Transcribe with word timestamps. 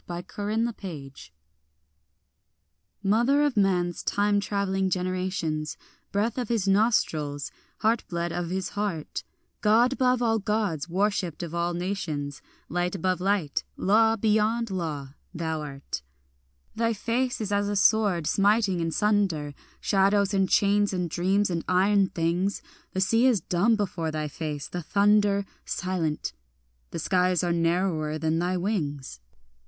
MATER 0.09 0.25
TRIUMPHALIS 0.29 1.29
MOTHER 3.03 3.43
of 3.43 3.55
man's 3.55 4.01
time 4.01 4.39
travelling 4.39 4.89
generations, 4.89 5.77
Breath 6.11 6.39
of 6.39 6.49
his 6.49 6.67
nostrils, 6.67 7.51
heartblood 7.83 8.31
of 8.31 8.49
his 8.49 8.69
heart, 8.69 9.23
God 9.61 9.93
above 9.93 10.19
all 10.23 10.39
Gods 10.39 10.89
worshipped 10.89 11.43
of 11.43 11.53
all 11.53 11.75
nations, 11.75 12.41
Light 12.67 12.95
above 12.95 13.21
light, 13.21 13.63
law 13.77 14.15
beyond 14.15 14.71
law, 14.71 15.13
thou 15.35 15.61
art. 15.61 16.01
Thy 16.75 16.93
face 16.93 17.39
is 17.39 17.51
as 17.51 17.69
a 17.69 17.75
sword 17.75 18.25
smiting 18.25 18.79
in 18.79 18.89
sunder 18.89 19.53
Shadows 19.79 20.33
and 20.33 20.49
chains 20.49 20.93
and 20.93 21.11
dreams 21.11 21.51
and 21.51 21.63
iron 21.67 22.07
things; 22.07 22.63
The 22.93 23.01
sea 23.01 23.27
is 23.27 23.39
dumb 23.39 23.75
before 23.75 24.09
thy 24.09 24.27
face, 24.27 24.67
the 24.67 24.81
thunder 24.81 25.45
Silent, 25.63 26.33
the 26.89 26.97
skies 26.97 27.43
are 27.43 27.53
narrower 27.53 28.17
than 28.17 28.39
thy 28.39 28.57
wings. 28.57 29.19